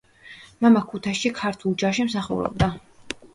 მამა 0.65 0.79
ქუთაისში 0.93 1.31
ქართულ 1.41 1.75
ჯარში 1.85 2.07
მსახურობდა. 2.09 2.71